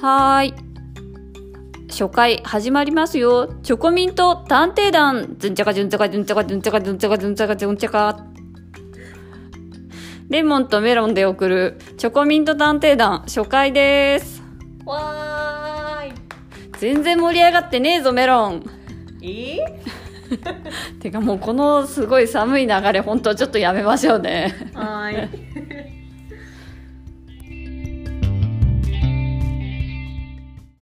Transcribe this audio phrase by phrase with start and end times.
[0.00, 0.54] はーい。
[1.88, 3.54] 初回始まりますよ。
[3.62, 5.36] チョコミント探偵団。
[5.38, 8.26] ズンチャカズンチャカズンチャカズンチャカズンチャカズンチャカズンチャカ。
[10.28, 14.42] レモンとメロンで送るチョコミント探偵団初回です。
[14.84, 16.12] わー
[16.78, 18.64] 全然盛り上がってねえぞメロン。
[19.22, 19.56] え？
[19.56, 19.80] え
[21.00, 24.52] てかもうこのすごい寒い流れ本当ちょっとやめましょうね。
[24.74, 25.55] はーい